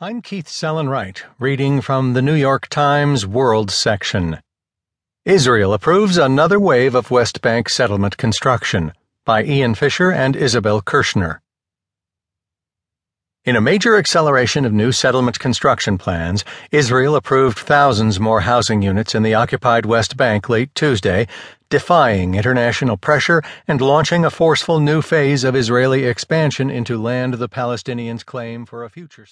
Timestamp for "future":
28.90-29.22